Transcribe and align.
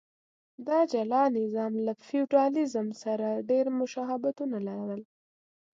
دا 0.67 0.79
جلا 0.91 1.23
نظام 1.39 1.73
له 1.85 1.93
فیوډالېزم 2.05 2.87
سره 3.03 3.27
ډېر 3.49 3.65
مشابهتونه 3.79 4.57
لرل. 4.67 5.01